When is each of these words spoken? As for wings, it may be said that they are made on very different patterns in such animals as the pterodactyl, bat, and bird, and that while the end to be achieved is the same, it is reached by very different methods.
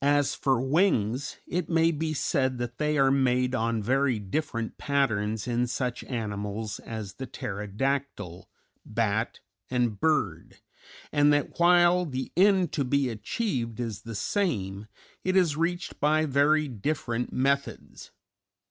As 0.00 0.34
for 0.34 0.62
wings, 0.62 1.36
it 1.46 1.68
may 1.68 1.90
be 1.90 2.14
said 2.14 2.56
that 2.56 2.78
they 2.78 2.96
are 2.96 3.10
made 3.10 3.54
on 3.54 3.82
very 3.82 4.18
different 4.18 4.78
patterns 4.78 5.46
in 5.46 5.66
such 5.66 6.02
animals 6.04 6.78
as 6.78 7.16
the 7.16 7.26
pterodactyl, 7.26 8.48
bat, 8.86 9.40
and 9.68 10.00
bird, 10.00 10.56
and 11.12 11.34
that 11.34 11.58
while 11.60 12.06
the 12.06 12.32
end 12.34 12.72
to 12.72 12.82
be 12.84 13.10
achieved 13.10 13.78
is 13.78 14.00
the 14.04 14.14
same, 14.14 14.86
it 15.22 15.36
is 15.36 15.54
reached 15.54 16.00
by 16.00 16.24
very 16.24 16.66
different 16.66 17.30
methods. 17.30 18.10